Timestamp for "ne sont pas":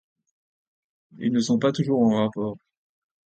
1.31-1.71